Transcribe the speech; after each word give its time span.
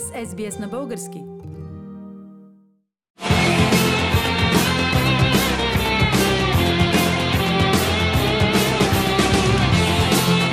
сте 0.00 0.26
с 0.26 0.30
SBS 0.34 0.60
на 0.60 0.68
български. 0.68 1.22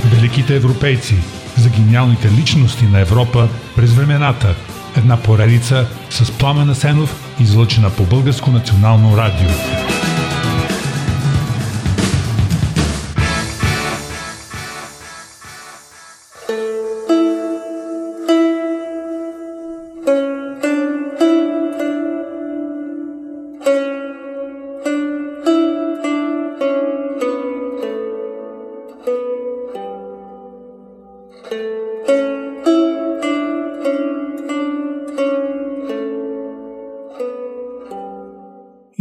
Великите 0.06 0.56
европейци 0.56 1.16
за 1.58 1.70
гениалните 1.70 2.32
личности 2.32 2.86
на 2.86 3.00
Европа 3.00 3.50
през 3.76 3.94
времената. 3.94 4.56
Една 4.98 5.18
поредица 5.18 5.88
с 6.10 6.32
Пламена 6.38 6.76
Сенов, 6.76 7.38
излъчена 7.40 7.90
по 7.90 8.04
Българско 8.04 8.52
национално 8.52 9.18
радио. 9.18 9.50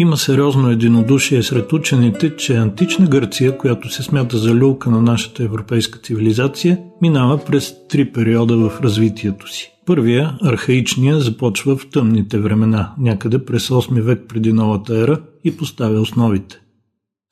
Има 0.00 0.16
сериозно 0.16 0.70
единодушие 0.70 1.42
сред 1.42 1.72
учените, 1.72 2.36
че 2.36 2.56
антична 2.56 3.06
Гърция, 3.06 3.58
която 3.58 3.92
се 3.92 4.02
смята 4.02 4.38
за 4.38 4.54
люлка 4.54 4.90
на 4.90 5.02
нашата 5.02 5.44
европейска 5.44 5.98
цивилизация, 5.98 6.78
минава 7.02 7.44
през 7.44 7.74
три 7.88 8.12
периода 8.12 8.56
в 8.56 8.80
развитието 8.82 9.52
си. 9.52 9.72
Първия, 9.86 10.38
архаичния, 10.42 11.20
започва 11.20 11.76
в 11.76 11.90
тъмните 11.90 12.38
времена, 12.38 12.92
някъде 12.98 13.44
през 13.44 13.68
8 13.68 14.00
век 14.00 14.24
преди 14.28 14.52
новата 14.52 14.98
ера 14.98 15.20
и 15.44 15.56
поставя 15.56 16.00
основите. 16.00 16.60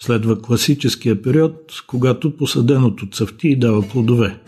Следва 0.02 0.42
класическия 0.42 1.22
период, 1.22 1.54
когато 1.86 2.36
посаденото 2.36 3.06
цъфти 3.10 3.48
и 3.48 3.58
дава 3.58 3.82
плодове. 3.82 4.38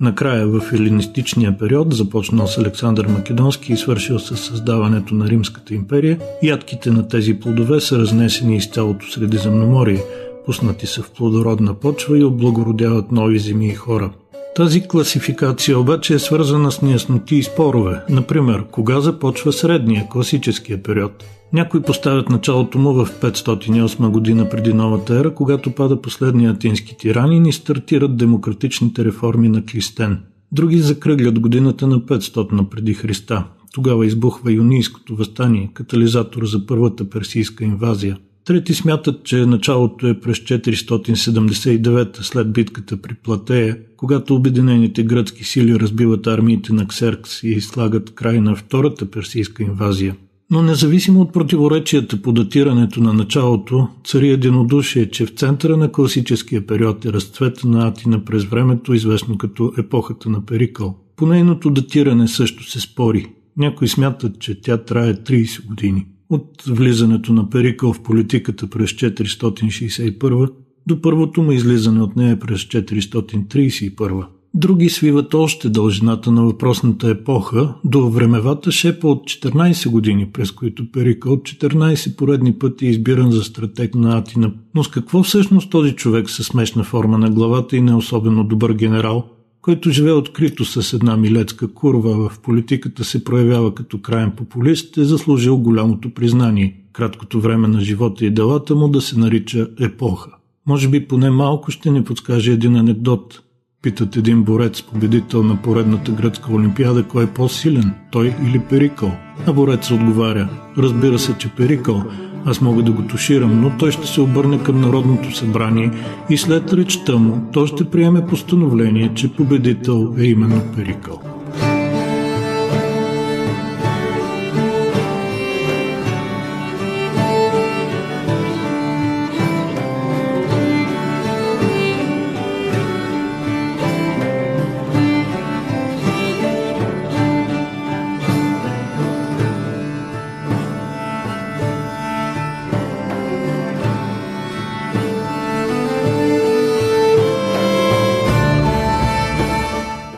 Накрая 0.00 0.46
в 0.46 0.72
елинистичния 0.72 1.58
период, 1.58 1.94
започнал 1.94 2.46
с 2.46 2.58
Александър 2.58 3.06
Македонски 3.06 3.72
и 3.72 3.76
свършил 3.76 4.18
с 4.18 4.36
създаването 4.36 5.14
на 5.14 5.28
Римската 5.28 5.74
империя, 5.74 6.18
ядките 6.42 6.90
на 6.90 7.08
тези 7.08 7.34
плодове 7.34 7.80
са 7.80 7.98
разнесени 7.98 8.56
из 8.56 8.70
цялото 8.70 9.10
Средиземноморие, 9.10 10.02
пуснати 10.46 10.86
са 10.86 11.02
в 11.02 11.10
плодородна 11.10 11.74
почва 11.74 12.18
и 12.18 12.24
облагородяват 12.24 13.12
нови 13.12 13.38
земи 13.38 13.68
и 13.68 13.74
хора. 13.74 14.10
Тази 14.56 14.88
класификация 14.88 15.78
обаче 15.78 16.14
е 16.14 16.18
свързана 16.18 16.72
с 16.72 16.82
неясноти 16.82 17.36
и 17.36 17.42
спорове. 17.42 18.02
Например, 18.10 18.64
кога 18.70 19.00
започва 19.00 19.52
средния, 19.52 20.08
класическия 20.08 20.82
период? 20.82 21.24
Някои 21.52 21.82
поставят 21.82 22.28
началото 22.28 22.78
му 22.78 22.92
в 22.92 23.06
508 23.20 24.10
година 24.10 24.48
преди 24.48 24.72
новата 24.72 25.18
ера, 25.18 25.34
когато 25.34 25.70
пада 25.70 26.02
последния 26.02 26.50
атински 26.50 26.96
тиранин 26.98 27.46
и 27.46 27.52
стартират 27.52 28.16
демократичните 28.16 29.04
реформи 29.04 29.48
на 29.48 29.64
Клистен. 29.64 30.22
Други 30.52 30.78
закръглят 30.78 31.40
годината 31.40 31.86
на 31.86 32.00
500 32.00 32.68
преди 32.68 32.94
Христа. 32.94 33.44
Тогава 33.74 34.06
избухва 34.06 34.52
юнийското 34.52 35.16
възстание, 35.16 35.70
катализатор 35.74 36.44
за 36.44 36.66
първата 36.66 37.10
персийска 37.10 37.64
инвазия. 37.64 38.18
Трети 38.46 38.74
смятат, 38.74 39.24
че 39.24 39.46
началото 39.46 40.06
е 40.06 40.20
през 40.20 40.38
479 40.38 42.22
след 42.22 42.52
битката 42.52 42.96
при 42.96 43.14
Платея, 43.14 43.78
когато 43.96 44.34
обединените 44.34 45.02
гръцки 45.02 45.44
сили 45.44 45.80
разбиват 45.80 46.26
армиите 46.26 46.72
на 46.72 46.88
Ксеркс 46.88 47.42
и 47.42 47.60
слагат 47.60 48.14
край 48.14 48.40
на 48.40 48.56
втората 48.56 49.10
персийска 49.10 49.62
инвазия. 49.62 50.16
Но 50.50 50.62
независимо 50.62 51.20
от 51.20 51.32
противоречията 51.32 52.22
по 52.22 52.32
датирането 52.32 53.00
на 53.00 53.12
началото, 53.12 53.88
цари 54.04 54.30
единодушие, 54.30 55.10
че 55.10 55.26
в 55.26 55.30
центъра 55.30 55.76
на 55.76 55.92
класическия 55.92 56.66
период 56.66 57.04
е 57.04 57.12
разцвета 57.12 57.68
на 57.68 57.88
Атина 57.88 58.24
през 58.24 58.44
времето, 58.44 58.94
известно 58.94 59.38
като 59.38 59.72
епохата 59.78 60.28
на 60.28 60.46
Перикъл. 60.46 60.96
По 61.16 61.26
нейното 61.26 61.70
датиране 61.70 62.28
също 62.28 62.70
се 62.70 62.80
спори. 62.80 63.26
Някои 63.56 63.88
смятат, 63.88 64.38
че 64.38 64.60
тя 64.60 64.76
трае 64.76 65.14
30 65.14 65.66
години. 65.66 66.06
От 66.30 66.62
влизането 66.68 67.32
на 67.32 67.50
Перикъл 67.50 67.92
в 67.92 68.02
политиката 68.02 68.70
през 68.70 68.90
461 68.90 70.50
до 70.86 71.00
първото 71.00 71.42
му 71.42 71.52
излизане 71.52 72.02
от 72.02 72.16
нея 72.16 72.38
през 72.38 72.60
431. 72.60 74.26
Други 74.54 74.88
свиват 74.88 75.34
още 75.34 75.68
дължината 75.68 76.30
на 76.30 76.42
въпросната 76.42 77.08
епоха 77.10 77.74
до 77.84 78.10
времевата 78.10 78.72
шепа 78.72 79.08
от 79.08 79.24
14 79.24 79.88
години, 79.90 80.26
през 80.32 80.50
които 80.50 80.92
Перикъл 80.92 81.32
от 81.32 81.42
14 81.42 82.16
поредни 82.16 82.52
пъти 82.58 82.86
е 82.86 82.90
избиран 82.90 83.30
за 83.30 83.42
стратег 83.42 83.94
на 83.94 84.18
Атина. 84.18 84.52
Но 84.74 84.84
с 84.84 84.88
какво 84.88 85.22
всъщност 85.22 85.70
този 85.70 85.92
човек 85.92 86.30
със 86.30 86.46
смешна 86.46 86.84
форма 86.84 87.18
на 87.18 87.30
главата 87.30 87.76
и 87.76 87.80
не 87.80 87.94
особено 87.94 88.44
добър 88.44 88.72
генерал, 88.72 89.24
който 89.66 89.90
живее 89.90 90.12
открито 90.12 90.64
с 90.64 90.92
една 90.92 91.16
милецка 91.16 91.74
курва 91.74 92.28
в 92.28 92.38
политиката 92.40 93.04
се 93.04 93.24
проявява 93.24 93.74
като 93.74 94.00
краен 94.00 94.30
популист, 94.30 94.96
е 94.96 95.04
заслужил 95.04 95.58
голямото 95.58 96.10
признание. 96.10 96.80
Краткото 96.92 97.40
време 97.40 97.68
на 97.68 97.80
живота 97.80 98.26
и 98.26 98.30
делата 98.30 98.74
му 98.74 98.88
да 98.88 99.00
се 99.00 99.18
нарича 99.18 99.68
епоха. 99.80 100.30
Може 100.66 100.88
би 100.88 101.08
поне 101.08 101.30
малко 101.30 101.70
ще 101.70 101.90
ни 101.90 102.04
подскаже 102.04 102.52
един 102.52 102.76
анекдот– 102.76 103.42
Питат 103.82 104.16
един 104.16 104.42
борец, 104.42 104.82
победител 104.82 105.42
на 105.42 105.62
поредната 105.62 106.12
гръцка 106.12 106.52
олимпиада, 106.52 107.04
кой 107.04 107.24
е 107.24 107.26
по-силен, 107.26 107.94
той 108.12 108.34
или 108.46 108.58
Перикъл. 108.58 109.12
А 109.46 109.52
борец 109.52 109.90
отговаря, 109.90 110.48
разбира 110.78 111.18
се, 111.18 111.38
че 111.38 111.48
Перикъл, 111.48 112.04
аз 112.46 112.60
мога 112.60 112.82
да 112.82 112.92
го 112.92 113.02
туширам, 113.02 113.60
но 113.60 113.72
той 113.78 113.90
ще 113.90 114.06
се 114.06 114.20
обърне 114.20 114.62
към 114.62 114.80
Народното 114.80 115.36
събрание 115.36 115.90
и 116.30 116.36
след 116.36 116.72
речта 116.72 117.16
му 117.16 117.42
той 117.52 117.66
ще 117.66 117.90
приеме 117.90 118.26
постановление, 118.26 119.10
че 119.14 119.32
победител 119.32 120.14
е 120.18 120.24
именно 120.24 120.62
Перикъл. 120.76 121.35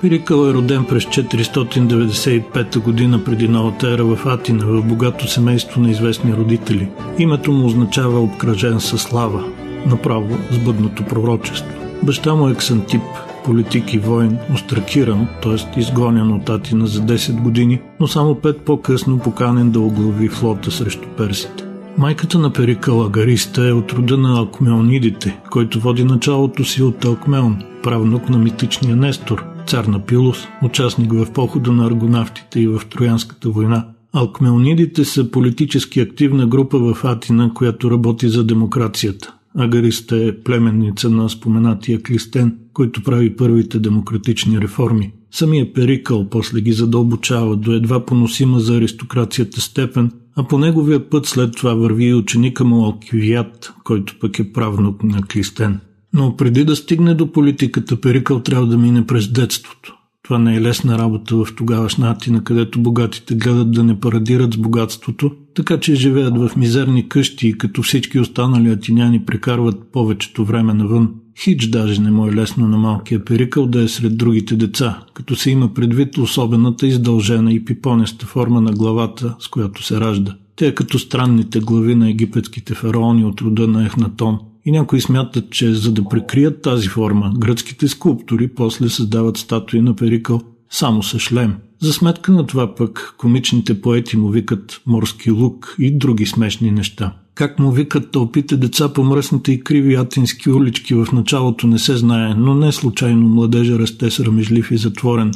Пирикъл 0.09 0.47
е 0.47 0.55
роден 0.55 0.85
през 0.85 1.05
495 1.05 2.79
година 2.79 3.25
преди 3.25 3.49
новата 3.49 3.91
ера 3.91 4.05
в 4.05 4.27
Атина, 4.27 4.65
в 4.67 4.83
богато 4.83 5.29
семейство 5.29 5.81
на 5.81 5.91
известни 5.91 6.35
родители. 6.35 6.89
Името 7.19 7.53
му 7.53 7.67
означава 7.67 8.21
обкръжен 8.21 8.81
със 8.81 9.03
слава, 9.03 9.45
направо 9.87 10.39
с 10.51 10.59
бъдното 10.59 11.05
пророчество. 11.05 11.73
Баща 12.03 12.35
му 12.35 12.49
е 12.49 12.55
Ксантип, 12.55 13.03
политик 13.45 13.95
и 13.95 13.99
воин, 13.99 14.39
остракиран, 14.55 15.29
т.е. 15.43 15.81
изгонен 15.81 16.33
от 16.33 16.49
Атина 16.49 16.87
за 16.87 17.01
10 17.01 17.43
години, 17.43 17.81
но 18.01 18.07
само 18.07 18.35
пет 18.35 18.61
по-късно 18.61 19.19
поканен 19.19 19.71
да 19.71 19.81
оглави 19.81 20.29
флота 20.29 20.71
срещу 20.71 21.09
персите. 21.17 21.65
Майката 21.99 22.39
на 22.39 22.53
Перикъл 22.53 23.05
Агариста 23.05 23.69
е 23.69 23.73
от 23.73 23.93
рода 23.93 24.17
на 24.17 24.39
Алкмеонидите, 24.39 25.39
който 25.51 25.81
води 25.81 26.05
началото 26.05 26.65
си 26.65 26.83
от 26.83 27.05
Алкмеон, 27.05 27.63
правнук 27.83 28.29
на 28.29 28.39
митичния 28.39 28.97
Нестор, 28.97 29.45
цар 29.69 29.85
на 29.85 30.07
Пилос, 30.07 30.39
участник 30.63 31.13
в 31.13 31.33
похода 31.33 31.73
на 31.73 31.87
аргонавтите 31.87 32.61
и 32.61 32.67
в 32.67 32.81
Троянската 32.91 33.51
война. 33.51 33.87
Алкмеонидите 34.13 35.05
са 35.05 35.31
политически 35.31 36.01
активна 36.01 36.47
група 36.47 36.79
в 36.79 37.05
Атина, 37.05 37.51
която 37.55 37.91
работи 37.91 38.29
за 38.29 38.45
демокрацията. 38.45 39.35
Агариста 39.59 40.17
е 40.17 40.41
племенница 40.41 41.11
на 41.11 41.31
споменатия 41.31 42.03
Клистен, 42.03 42.59
който 42.73 43.03
прави 43.03 43.37
първите 43.37 43.79
демократични 43.79 44.61
реформи. 44.61 45.13
Самия 45.31 45.73
Перикъл 45.73 46.29
после 46.31 46.61
ги 46.61 46.73
задълбочава 46.73 47.57
до 47.57 47.73
едва 47.73 48.07
поносима 48.07 48.61
за 48.61 48.77
аристокрацията 48.77 49.61
степен, 49.61 50.11
а 50.37 50.45
по 50.45 50.59
неговия 50.59 51.11
път 51.11 51.27
след 51.27 51.57
това 51.57 51.75
върви 51.75 52.05
и 52.05 52.15
ученика 52.15 52.65
му 52.65 52.85
Алкивият, 52.85 53.75
който 53.85 54.17
пък 54.21 54.39
е 54.39 54.53
правнук 54.53 55.03
на 55.03 55.23
Клистен. 55.23 55.81
Но 56.15 56.37
преди 56.37 56.65
да 56.65 56.77
стигне 56.77 57.15
до 57.15 57.33
политиката, 57.33 58.01
Перикъл 58.01 58.41
трябва 58.41 58.67
да 58.67 58.79
мине 58.79 59.07
през 59.07 59.33
детството. 59.33 59.95
Това 60.23 60.39
не 60.39 60.57
е 60.57 60.61
лесна 60.61 60.99
работа 60.99 61.37
в 61.37 61.47
тогавашна 61.57 62.11
Атина, 62.11 62.45
където 62.45 62.81
богатите 62.81 63.35
гледат 63.35 63.73
да 63.73 63.85
не 63.85 64.01
парадират 64.01 64.55
с 64.55 64.57
богатството, 64.57 65.33
така 65.55 65.81
че 65.81 65.95
живеят 65.95 66.39
в 66.39 66.57
мизерни 66.57 67.09
къщи 67.09 67.49
и 67.49 67.59
като 67.59 67.83
всички 67.83 68.19
останали 68.19 68.71
атиняни 68.71 69.25
прекарват 69.25 69.93
повечето 69.93 70.45
време 70.45 70.75
навън. 70.75 71.11
Хич 71.39 71.67
даже 71.67 72.01
не 72.01 72.11
му 72.11 72.27
е 72.27 72.35
лесно 72.35 72.69
на 72.69 72.79
малкия 72.79 73.25
перикъл 73.25 73.67
да 73.67 73.83
е 73.83 73.89
сред 73.89 74.17
другите 74.17 74.57
деца, 74.57 75.01
като 75.15 75.37
се 75.37 75.51
има 75.51 75.75
предвид 75.75 76.19
особената 76.19 76.87
издължена 76.87 77.53
и 77.53 77.65
пипонеста 77.65 78.27
форма 78.27 78.61
на 78.61 78.73
главата, 78.73 79.37
с 79.39 79.49
която 79.49 79.83
се 79.83 80.01
ражда. 80.01 80.37
Те 80.57 80.75
като 80.75 80.99
странните 80.99 81.61
глави 81.61 81.95
на 81.95 82.11
египетските 82.11 82.75
фараони 82.75 83.25
от 83.25 83.41
рода 83.41 83.69
на 83.69 83.87
Ехнатон. 83.87 84.39
И 84.65 84.71
някои 84.71 85.01
смятат, 85.01 85.51
че 85.51 85.73
за 85.73 85.93
да 85.93 86.05
прикрият 86.05 86.63
тази 86.63 86.89
форма, 86.89 87.33
гръцките 87.39 87.89
скулптори 87.89 88.49
после 88.49 88.89
създават 88.89 89.37
статуи 89.37 89.81
на 89.81 89.97
Перикъл 89.97 90.41
само 90.71 91.03
с 91.03 91.19
шлем. 91.19 91.55
За 91.81 91.93
сметка 91.93 92.33
на 92.33 92.47
това 92.47 92.75
пък 92.75 93.15
комичните 93.19 93.81
поети 93.81 94.17
му 94.17 94.29
викат 94.29 94.81
морски 94.87 95.31
лук 95.31 95.77
и 95.79 95.99
други 95.99 96.27
смешни 96.27 96.71
неща. 96.71 97.13
Как 97.35 97.59
му 97.59 97.71
викат 97.71 98.11
тълпите 98.11 98.57
деца 98.57 98.93
по 98.93 99.05
мръсните 99.05 99.53
и 99.53 99.61
криви 99.61 99.95
атински 99.95 100.51
улички 100.51 100.95
в 100.95 101.07
началото 101.13 101.67
не 101.67 101.79
се 101.79 101.97
знае, 101.97 102.35
но 102.35 102.55
не 102.55 102.73
случайно 102.73 103.29
младежа 103.29 103.79
расте 103.79 104.11
срамежлив 104.11 104.71
и 104.71 104.77
затворен 104.77 105.33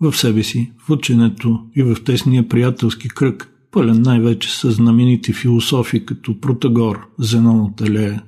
в 0.00 0.16
себе 0.16 0.42
си, 0.42 0.72
в 0.86 0.90
ученето 0.90 1.60
и 1.76 1.82
в 1.82 1.96
тесния 2.04 2.48
приятелски 2.48 3.08
кръг, 3.08 3.52
пълен 3.76 4.02
най-вече 4.02 4.58
с 4.60 4.70
знаменити 4.70 5.32
философи 5.32 6.06
като 6.06 6.40
Протагор, 6.40 7.06
Зенон 7.18 7.60
от 7.60 7.80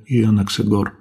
и 0.09 0.25
Анаксагор. 0.25 0.98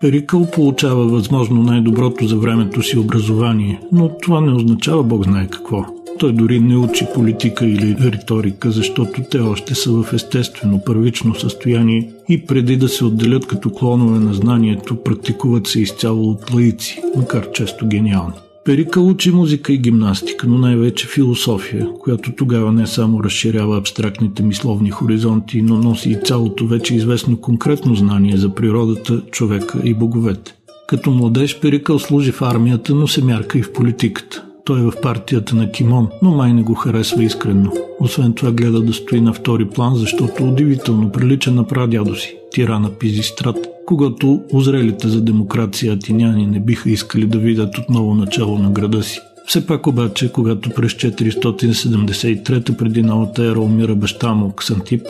Перикъл 0.00 0.46
получава 0.50 1.06
възможно 1.06 1.62
най-доброто 1.62 2.26
за 2.26 2.36
времето 2.36 2.82
си 2.82 2.98
образование, 2.98 3.80
но 3.92 4.08
това 4.22 4.40
не 4.40 4.52
означава 4.52 5.02
Бог 5.02 5.24
знае 5.24 5.46
какво. 5.46 5.84
Той 6.18 6.32
дори 6.32 6.60
не 6.60 6.76
учи 6.76 7.06
политика 7.14 7.66
или 7.66 7.96
риторика, 8.00 8.70
защото 8.70 9.22
те 9.30 9.38
още 9.38 9.74
са 9.74 9.92
в 9.92 10.12
естествено 10.12 10.80
първично 10.86 11.34
състояние 11.34 12.10
и 12.28 12.46
преди 12.46 12.76
да 12.76 12.88
се 12.88 13.04
отделят 13.04 13.46
като 13.46 13.70
клонове 13.70 14.18
на 14.18 14.34
знанието, 14.34 15.02
практикуват 15.02 15.66
се 15.66 15.80
изцяло 15.80 16.30
от 16.30 16.54
лаици, 16.54 17.02
макар 17.16 17.50
често 17.50 17.86
гениални. 17.86 18.34
Перика 18.68 19.00
учи 19.00 19.30
музика 19.30 19.72
и 19.72 19.78
гимнастика, 19.78 20.46
но 20.46 20.58
най-вече 20.58 21.06
философия, 21.06 21.88
която 22.00 22.32
тогава 22.32 22.72
не 22.72 22.86
само 22.86 23.24
разширява 23.24 23.78
абстрактните 23.78 24.42
мисловни 24.42 24.90
хоризонти, 24.90 25.62
но 25.62 25.78
носи 25.78 26.10
и 26.10 26.16
цялото 26.24 26.66
вече 26.66 26.94
известно 26.94 27.36
конкретно 27.36 27.94
знание 27.94 28.36
за 28.36 28.54
природата, 28.54 29.22
човека 29.30 29.80
и 29.84 29.94
боговете. 29.94 30.54
Като 30.88 31.10
младеж 31.10 31.60
Перикъл 31.60 31.98
служи 31.98 32.32
в 32.32 32.42
армията, 32.42 32.94
но 32.94 33.06
се 33.06 33.24
мярка 33.24 33.58
и 33.58 33.62
в 33.62 33.72
политиката. 33.72 34.44
Той 34.64 34.80
е 34.80 34.82
в 34.82 34.92
партията 35.02 35.56
на 35.56 35.70
Кимон, 35.70 36.08
но 36.22 36.30
май 36.30 36.52
не 36.52 36.62
го 36.62 36.74
харесва 36.74 37.24
искрено. 37.24 37.72
Освен 38.00 38.32
това 38.32 38.52
гледа 38.52 38.80
да 38.80 38.92
стои 38.92 39.20
на 39.20 39.32
втори 39.32 39.64
план, 39.68 39.96
защото 39.96 40.44
удивително 40.44 41.12
прилича 41.12 41.50
на 41.50 41.66
прадядо 41.66 42.16
си, 42.16 42.36
тирана 42.52 42.90
Пизистрат, 42.90 43.77
когато 43.88 44.42
озрелите 44.52 45.08
за 45.08 45.20
демокрация 45.20 45.92
атиняни 45.92 46.46
не 46.46 46.60
биха 46.60 46.90
искали 46.90 47.26
да 47.26 47.38
видят 47.38 47.78
отново 47.78 48.14
начало 48.14 48.58
на 48.58 48.70
града 48.70 49.02
си. 49.02 49.20
Все 49.46 49.66
пак 49.66 49.86
обаче, 49.86 50.32
когато 50.32 50.70
през 50.70 50.92
473 50.92 52.76
преди 52.76 53.02
новата 53.02 53.44
ера 53.44 53.60
умира 53.60 53.94
баща 53.94 54.34
му 54.34 54.52
Ксантип, 54.52 55.02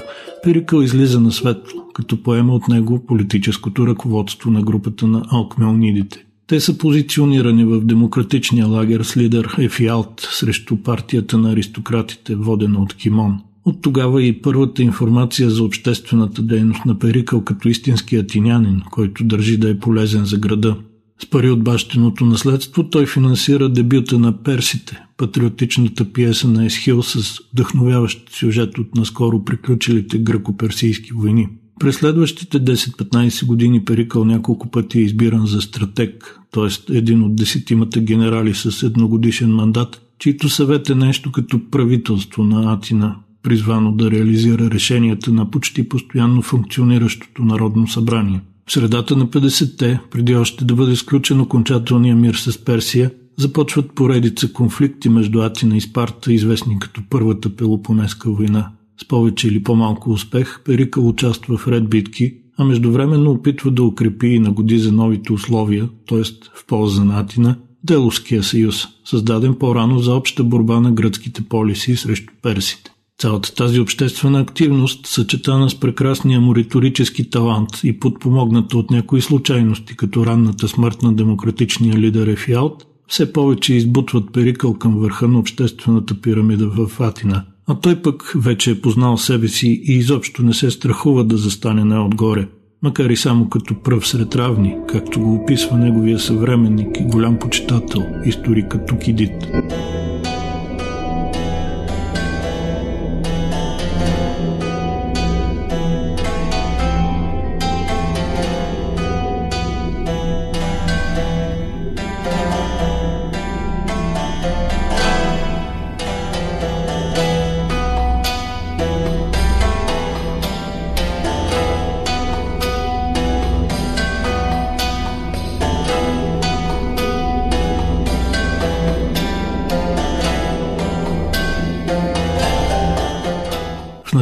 Перикъл 0.43 0.81
излиза 0.81 1.21
на 1.21 1.33
светло, 1.33 1.83
като 1.95 2.23
поема 2.23 2.55
от 2.55 2.69
него 2.69 3.07
политическото 3.07 3.87
ръководство 3.87 4.51
на 4.51 4.63
групата 4.63 5.07
на 5.07 5.23
Алкмелнидите. 5.31 6.25
Те 6.47 6.61
са 6.61 6.79
позиционирани 6.79 7.65
в 7.65 7.81
демократичния 7.81 8.67
лагер 8.67 9.03
с 9.03 9.17
лидер 9.17 9.55
Ефиалт 9.59 10.29
срещу 10.31 10.77
партията 10.77 11.39
на 11.39 11.53
аристократите, 11.53 12.35
водена 12.35 12.79
от 12.83 12.95
Кимон. 12.95 13.41
От 13.69 13.83
тогава 13.83 14.23
и 14.23 14.43
първата 14.43 14.83
информация 14.83 15.51
за 15.51 15.65
обществената 15.65 16.43
дейност 16.43 16.85
на 16.87 16.99
Перикъл 16.99 17.45
като 17.45 17.69
истински 17.69 18.17
атинянин, 18.17 18.83
който 18.91 19.25
държи 19.25 19.57
да 19.57 19.71
е 19.71 19.79
полезен 19.79 20.25
за 20.25 20.39
града. 20.39 20.77
С 21.23 21.31
пари 21.31 21.51
от 21.51 21.65
бащиното 21.65 22.27
наследство 22.27 22.91
той 22.91 23.07
финансира 23.07 23.69
дебюта 23.69 24.19
на 24.19 24.43
Персите, 24.43 25.03
патриотичната 25.17 26.13
пиеса 26.13 26.49
на 26.49 26.65
Есхил 26.65 27.03
с 27.03 27.41
вдъхновяващ 27.53 28.31
сюжет 28.31 28.79
от 28.79 28.95
наскоро 28.95 29.45
приключилите 29.45 30.19
гръко-персийски 30.19 31.13
войни. 31.15 31.49
През 31.81 31.97
следващите 31.97 32.61
10-15 32.61 33.47
години 33.47 33.85
Перикъл 33.85 34.25
няколко 34.25 34.71
пъти 34.71 34.99
е 34.99 35.03
избиран 35.03 35.47
за 35.47 35.61
стратег, 35.61 36.41
т.е. 36.51 36.97
един 36.97 37.23
от 37.23 37.37
десетимата 37.37 38.01
генерали 38.01 38.55
с 38.55 38.83
едногодишен 38.83 39.55
мандат, 39.55 40.03
чийто 40.19 40.49
съвет 40.49 40.91
е 40.91 40.95
нещо 40.95 41.33
като 41.33 41.71
правителство 41.71 42.45
на 42.45 42.73
Атина, 42.73 43.17
призвано 43.43 43.93
да 43.93 44.11
реализира 44.11 44.71
решенията 44.71 45.33
на 45.33 45.51
почти 45.51 45.89
постоянно 45.89 46.43
функциониращото 46.43 47.45
Народно 47.45 47.89
събрание. 47.89 48.41
В 48.67 48.73
средата 48.73 49.17
на 49.17 49.27
50-те, 49.27 50.01
преди 50.11 50.35
още 50.35 50.65
да 50.65 50.75
бъде 50.75 50.97
сключен 50.97 51.41
окончателния 51.41 52.17
мир 52.17 52.35
с 52.35 52.65
Персия, 52.65 53.11
започват 53.37 53.95
поредица 53.95 54.53
конфликти 54.53 55.09
между 55.09 55.41
Атина 55.41 55.77
и 55.77 55.81
Спарта, 55.81 56.33
известни 56.33 56.79
като 56.79 57.03
Първата 57.11 57.57
Пелопонеска 57.57 58.31
война. 58.31 58.71
С 59.03 59.09
повече 59.09 59.49
или 59.49 59.63
по-малко 59.63 60.11
успех, 60.11 60.61
Перикъл 60.65 61.09
участва 61.09 61.57
в 61.57 61.69
ред 61.69 61.91
битки, 61.91 62.35
а 62.59 62.65
междувременно 62.65 63.31
опитва 63.31 63.71
да 63.71 63.83
укрепи 63.83 64.27
и 64.27 64.39
нагоди 64.39 64.79
за 64.79 64.93
новите 64.93 65.33
условия, 65.33 65.89
т.е. 66.09 66.23
в 66.55 66.67
полза 66.67 67.05
на 67.05 67.21
Атина, 67.21 67.57
Деловския 67.85 68.43
съюз, 68.43 68.85
създаден 69.05 69.55
по-рано 69.55 69.99
за 69.99 70.15
обща 70.15 70.45
борба 70.45 70.81
на 70.81 70.93
гръцките 70.93 71.43
полиси 71.43 71.97
срещу 71.97 72.33
персите. 72.43 72.91
Цялата 73.21 73.55
тази 73.55 73.81
обществена 73.81 74.41
активност, 74.41 75.07
съчетана 75.07 75.71
с 75.71 75.81
прекрасния 75.81 76.41
му 76.41 76.55
риторически 76.55 77.31
талант 77.31 77.69
и 77.85 78.01
подпомогната 78.01 78.79
от 78.79 78.91
някои 78.91 79.21
случайности, 79.21 79.97
като 79.97 80.27
ранната 80.27 80.69
смърт 80.69 81.03
на 81.03 81.13
демократичния 81.13 81.99
лидер 81.99 82.27
Ефиалт, 82.27 82.87
все 83.09 83.33
повече 83.33 83.75
избутват 83.75 84.33
Перикъл 84.33 84.75
към 84.75 84.99
върха 84.99 85.29
на 85.29 85.39
обществената 85.39 86.21
пирамида 86.21 86.69
в 86.69 87.01
Атина. 87.01 87.45
А 87.67 87.75
той 87.75 88.03
пък 88.03 88.33
вече 88.37 88.71
е 88.71 88.81
познал 88.81 89.17
себе 89.17 89.49
си 89.49 89.83
и 89.85 89.93
изобщо 89.93 90.43
не 90.43 90.55
се 90.55 90.71
страхува 90.71 91.25
да 91.25 91.37
застане 91.37 91.85
най-отгоре, 91.85 92.49
макар 92.83 93.11
и 93.11 93.17
само 93.17 93.49
като 93.49 93.83
пръв 93.83 94.09
сред 94.09 94.37
равни, 94.37 94.77
както 94.89 95.21
го 95.21 95.35
описва 95.35 95.77
неговия 95.77 96.19
съвременник 96.19 97.01
и 97.01 97.05
голям 97.05 97.39
почитател, 97.39 98.03
историкът 98.27 98.87
Тукидит. 98.87 99.33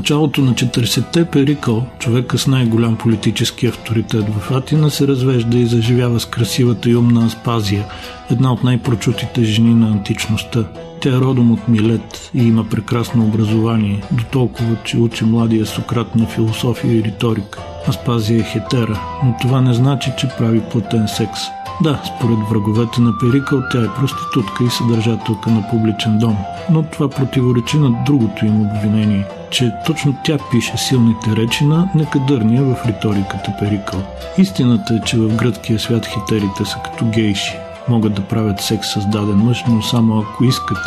Началото 0.07 0.41
на 0.41 0.55
40-те 0.55 1.25
Перикъл, 1.25 1.87
човека 1.99 2.39
с 2.39 2.47
най-голям 2.47 2.97
политически 2.97 3.67
авторитет 3.67 4.25
в 4.29 4.51
Атина, 4.51 4.91
се 4.91 5.07
развежда 5.07 5.59
и 5.59 5.67
заживява 5.67 6.21
с 6.21 6.27
красивата 6.27 6.91
и 6.91 6.97
умна 6.97 7.27
Аспазия, 7.27 7.85
една 8.31 8.53
от 8.53 8.65
най-прочутите 8.65 9.45
жени 9.45 9.75
на 9.75 9.87
античността. 9.87 10.65
Тя 11.01 11.11
е 11.11 11.21
родом 11.21 11.53
от 11.53 11.69
Милет 11.69 12.31
и 12.35 12.43
има 12.43 12.65
прекрасно 12.65 13.25
образование, 13.25 14.03
до 14.11 14.25
толкова, 14.25 14.77
че 14.85 14.99
учи 14.99 15.25
младия 15.25 15.67
Сократ 15.67 16.17
на 16.17 16.27
философия 16.27 16.93
и 16.93 17.03
риторика. 17.03 17.59
Аспазия 17.89 18.41
е 18.41 18.45
хетера, 18.45 19.01
но 19.25 19.35
това 19.41 19.61
не 19.61 19.75
значи, 19.75 20.11
че 20.19 20.29
прави 20.39 20.61
платен 20.61 21.09
секс. 21.09 21.41
Да, 21.83 22.03
според 22.17 22.39
враговете 22.51 23.01
на 23.01 23.19
Перикъл, 23.19 23.63
тя 23.73 23.79
е 23.79 23.95
проститутка 23.95 24.65
и 24.65 24.71
съдържателка 24.71 25.51
на 25.51 25.71
публичен 25.71 26.19
дом, 26.19 26.37
но 26.71 26.83
това 26.83 27.09
противоречи 27.09 27.77
на 27.77 28.05
другото 28.07 28.47
им 28.47 28.61
обвинение– 28.61 29.27
че 29.51 29.73
точно 29.87 30.17
тя 30.25 30.39
пише 30.51 30.77
силните 30.77 31.37
речи 31.37 31.65
на 31.65 31.91
некадърния 31.95 32.63
в 32.63 32.77
риториката 32.87 33.55
Перикъл. 33.61 34.03
Истината 34.39 34.95
е, 34.95 35.01
че 35.07 35.19
в 35.19 35.37
гръцкия 35.37 35.79
свят 35.79 36.07
хитерите 36.07 36.65
са 36.65 36.77
като 36.85 37.05
гейши. 37.05 37.53
Могат 37.89 38.15
да 38.15 38.23
правят 38.23 38.61
секс 38.61 38.89
с 38.93 39.07
даден 39.13 39.37
мъж, 39.37 39.65
но 39.69 39.83
само 39.83 40.19
ако 40.19 40.45
искат. 40.45 40.79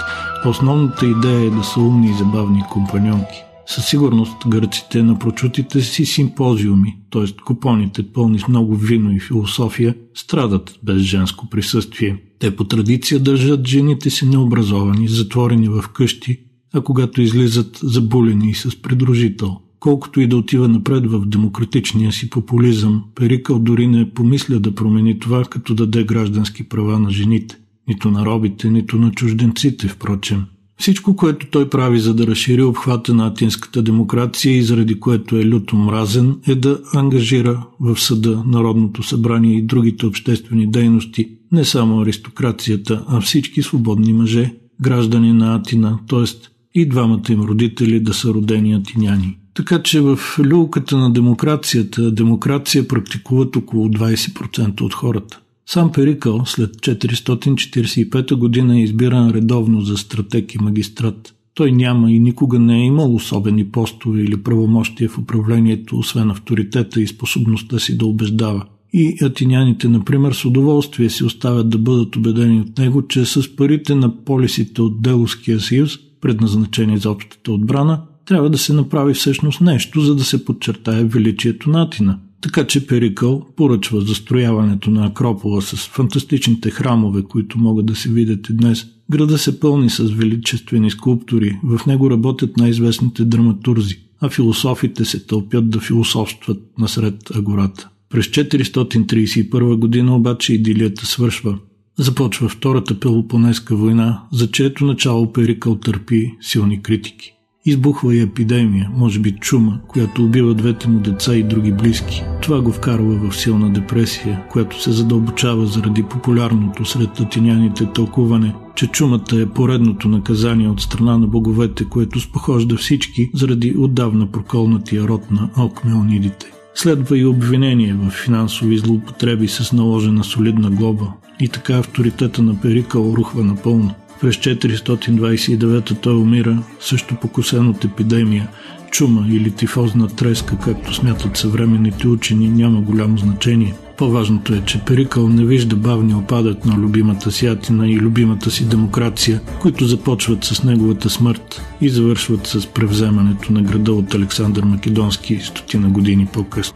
Основната 0.45 1.05
идея 1.05 1.47
е 1.47 1.49
да 1.49 1.63
са 1.63 1.79
умни 1.79 2.07
и 2.07 2.17
забавни 2.17 2.63
компаньонки. 2.69 3.43
Със 3.65 3.85
сигурност 3.85 4.35
гърците 4.47 5.03
на 5.03 5.19
прочутите 5.19 5.81
си 5.81 6.05
симпозиуми, 6.05 6.97
т.е. 7.11 7.43
купоните 7.45 8.03
пълни 8.13 8.39
с 8.39 8.47
много 8.47 8.75
вино 8.75 9.11
и 9.11 9.19
философия, 9.19 9.95
страдат 10.15 10.79
без 10.83 10.97
женско 10.97 11.49
присъствие. 11.49 12.17
Те 12.39 12.55
по 12.55 12.63
традиция 12.63 13.19
държат 13.19 13.67
жените 13.67 14.09
си 14.09 14.25
необразовани, 14.25 15.07
затворени 15.07 15.69
в 15.69 15.83
къщи, 15.93 16.39
а 16.73 16.81
когато 16.81 17.21
излизат 17.21 17.79
забулени 17.83 18.53
с 18.53 18.81
придружител. 18.81 19.57
Колкото 19.79 20.21
и 20.21 20.27
да 20.27 20.37
отива 20.37 20.67
напред 20.67 21.05
в 21.07 21.25
демократичния 21.25 22.11
си 22.11 22.29
популизъм, 22.29 23.03
Перикъл 23.15 23.59
дори 23.59 23.87
не 23.87 24.09
помисля 24.09 24.59
да 24.59 24.75
промени 24.75 25.19
това, 25.19 25.43
като 25.43 25.75
даде 25.75 26.03
граждански 26.03 26.63
права 26.63 26.99
на 26.99 27.11
жените. 27.11 27.57
Нито 27.87 28.11
на 28.11 28.25
робите, 28.25 28.69
нито 28.69 28.97
на 28.97 29.11
чужденците, 29.11 29.87
впрочем. 29.87 30.43
Всичко, 30.79 31.15
което 31.15 31.47
той 31.51 31.69
прави 31.69 31.99
за 31.99 32.13
да 32.13 32.27
разшири 32.27 32.63
обхвата 32.63 33.13
на 33.13 33.27
атинската 33.27 33.81
демокрация 33.81 34.57
и 34.57 34.63
заради 34.63 34.99
което 34.99 35.37
е 35.37 35.45
люто 35.45 35.75
мразен, 35.75 36.35
е 36.47 36.55
да 36.55 36.81
ангажира 36.93 37.65
в 37.79 37.99
съда 37.99 38.43
Народното 38.45 39.03
събрание 39.03 39.57
и 39.57 39.61
другите 39.61 40.05
обществени 40.05 40.71
дейности 40.71 41.29
не 41.51 41.65
само 41.65 42.01
аристокрацията, 42.01 43.05
а 43.07 43.21
всички 43.21 43.61
свободни 43.61 44.13
мъже, 44.13 44.53
граждани 44.81 45.33
на 45.33 45.55
Атина, 45.55 45.99
т.е. 46.07 46.49
и 46.75 46.89
двамата 46.89 47.23
им 47.29 47.41
родители 47.41 47.99
да 47.99 48.13
са 48.13 48.29
родени 48.29 48.73
атиняни. 48.73 49.37
Така 49.53 49.83
че 49.83 50.01
в 50.01 50.19
люлката 50.45 50.97
на 50.97 51.13
демокрацията, 51.13 52.11
демокрация 52.11 52.87
практикуват 52.87 53.55
около 53.55 53.87
20% 53.87 54.81
от 54.81 54.93
хората. 54.93 55.39
Сам 55.65 55.91
Перикъл 55.91 56.45
след 56.45 56.75
445 56.75 58.35
година 58.35 58.77
е 58.77 58.83
избиран 58.83 59.31
редовно 59.31 59.81
за 59.81 59.97
стратег 59.97 60.55
и 60.55 60.63
магистрат. 60.63 61.33
Той 61.53 61.71
няма 61.71 62.11
и 62.11 62.19
никога 62.19 62.59
не 62.59 62.81
е 62.81 62.85
имал 62.85 63.15
особени 63.15 63.65
постове 63.65 64.21
или 64.21 64.43
правомощия 64.43 65.09
в 65.09 65.17
управлението, 65.17 65.97
освен 65.97 66.31
авторитета 66.31 67.01
и 67.01 67.07
способността 67.07 67.79
си 67.79 67.97
да 67.97 68.05
убеждава. 68.05 68.65
И 68.93 69.17
атиняните, 69.21 69.87
например, 69.87 70.33
с 70.33 70.45
удоволствие 70.45 71.09
си 71.09 71.23
оставят 71.23 71.69
да 71.69 71.77
бъдат 71.77 72.15
убедени 72.15 72.61
от 72.61 72.77
него, 72.77 73.07
че 73.07 73.25
с 73.25 73.55
парите 73.55 73.95
на 73.95 74.23
полисите 74.23 74.81
от 74.81 75.01
Деловския 75.01 75.59
съюз, 75.59 75.91
предназначени 76.21 76.97
за 76.97 77.11
общата 77.11 77.51
отбрана, 77.51 78.01
трябва 78.25 78.49
да 78.49 78.57
се 78.57 78.73
направи 78.73 79.13
всъщност 79.13 79.61
нещо, 79.61 80.01
за 80.01 80.15
да 80.15 80.23
се 80.23 80.45
подчертае 80.45 81.03
величието 81.03 81.69
на 81.69 81.81
Атина– 81.81 82.19
така 82.41 82.67
че 82.67 82.87
Перикъл 82.87 83.45
поръчва 83.55 84.01
застрояването 84.01 84.91
на 84.91 85.05
Акропола 85.05 85.61
с 85.61 85.87
фантастичните 85.87 86.69
храмове, 86.69 87.23
които 87.23 87.59
могат 87.59 87.85
да 87.85 87.95
се 87.95 88.09
видят 88.09 88.49
и 88.49 88.53
днес. 88.53 88.85
Града 89.11 89.37
се 89.37 89.59
пълни 89.59 89.89
с 89.89 90.03
величествени 90.03 90.91
скулптури, 90.91 91.59
в 91.63 91.85
него 91.85 92.11
работят 92.11 92.57
най-известните 92.57 93.25
драматурзи, 93.25 93.95
а 94.21 94.29
философите 94.29 95.05
се 95.05 95.25
тълпят 95.25 95.69
да 95.69 95.79
философстват 95.79 96.61
насред 96.77 97.35
агората. 97.35 97.89
През 98.09 98.25
431 98.25 99.75
година 99.75 100.15
обаче 100.15 100.53
идилията 100.53 101.05
свършва. 101.05 101.57
Започва 101.99 102.49
Втората 102.49 102.99
Пелопонеска 102.99 103.75
война, 103.75 104.23
за 104.31 104.51
чието 104.51 104.85
начало 104.85 105.33
Перикъл 105.33 105.75
търпи 105.75 106.35
силни 106.41 106.81
критики. 106.81 107.33
Избухва 107.65 108.15
и 108.15 108.21
епидемия, 108.21 108.91
може 108.95 109.19
би 109.19 109.31
чума, 109.31 109.79
която 109.87 110.23
убива 110.23 110.53
двете 110.53 110.89
му 110.89 110.99
деца 110.99 111.35
и 111.35 111.43
други 111.43 111.71
близки. 111.71 112.23
Това 112.41 112.61
го 112.61 112.71
вкарва 112.71 113.29
в 113.29 113.37
силна 113.37 113.69
депресия, 113.73 114.43
която 114.51 114.81
се 114.81 114.91
задълбочава 114.91 115.65
заради 115.65 116.03
популярното 116.03 116.85
сред 116.85 117.19
атиняните 117.19 117.85
тълкуване, 117.93 118.55
че 118.75 118.87
чумата 118.87 119.35
е 119.41 119.49
поредното 119.49 120.07
наказание 120.07 120.67
от 120.67 120.81
страна 120.81 121.17
на 121.17 121.27
боговете, 121.27 121.85
което 121.85 122.19
спохожда 122.19 122.77
всички 122.77 123.29
заради 123.33 123.75
отдавна 123.77 124.31
проколнатия 124.31 125.07
род 125.07 125.31
на 125.31 125.49
алкмеонидите. 125.55 126.51
Следва 126.75 127.17
и 127.17 127.25
обвинение 127.25 127.93
в 127.93 128.09
финансови 128.09 128.77
злоупотреби 128.77 129.47
с 129.47 129.73
наложена 129.73 130.23
солидна 130.23 130.69
глоба. 130.69 131.13
И 131.39 131.47
така 131.47 131.73
авторитета 131.73 132.41
на 132.41 132.61
Перикъл 132.61 133.13
рухва 133.17 133.43
напълно. 133.43 133.93
През 134.21 134.35
429 134.35 136.01
той 136.01 136.15
умира, 136.15 136.63
също 136.79 137.15
покусен 137.15 137.67
от 137.67 137.85
епидемия. 137.85 138.47
Чума 138.91 139.25
или 139.29 139.51
тифозна 139.51 140.07
треска, 140.07 140.57
както 140.57 140.93
смятат 140.93 141.37
съвременните 141.37 142.07
учени, 142.07 142.49
няма 142.49 142.81
голямо 142.81 143.17
значение. 143.17 143.75
По-важното 143.97 144.53
е, 144.53 144.61
че 144.65 144.81
Перикъл 144.85 145.29
не 145.29 145.45
вижда 145.45 145.75
бавния 145.75 146.17
опадът 146.17 146.65
на 146.65 146.77
любимата 146.77 147.31
си 147.31 147.47
Атина 147.47 147.87
и 147.87 147.97
любимата 147.97 148.51
си 148.51 148.69
демокрация, 148.69 149.41
които 149.61 149.85
започват 149.85 150.43
с 150.43 150.63
неговата 150.63 151.09
смърт 151.09 151.61
и 151.81 151.89
завършват 151.89 152.47
с 152.47 152.67
превземането 152.67 153.53
на 153.53 153.61
града 153.61 153.93
от 153.93 154.13
Александър 154.13 154.63
Македонски 154.63 155.39
стотина 155.43 155.89
години 155.89 156.27
по-късно. 156.33 156.75